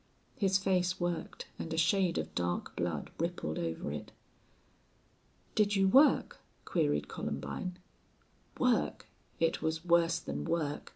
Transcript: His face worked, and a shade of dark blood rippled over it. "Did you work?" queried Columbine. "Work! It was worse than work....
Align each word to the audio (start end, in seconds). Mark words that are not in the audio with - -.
His 0.35 0.57
face 0.57 0.99
worked, 0.99 1.45
and 1.59 1.71
a 1.71 1.77
shade 1.77 2.17
of 2.17 2.33
dark 2.33 2.75
blood 2.75 3.11
rippled 3.19 3.59
over 3.59 3.91
it. 3.91 4.11
"Did 5.53 5.75
you 5.75 5.87
work?" 5.89 6.39
queried 6.65 7.07
Columbine. 7.07 7.77
"Work! 8.57 9.05
It 9.39 9.61
was 9.61 9.85
worse 9.85 10.17
than 10.17 10.43
work.... 10.45 10.89